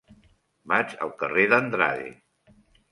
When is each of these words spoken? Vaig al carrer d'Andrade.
Vaig 0.71 0.95
al 1.07 1.13
carrer 1.21 1.47
d'Andrade. 1.53 2.13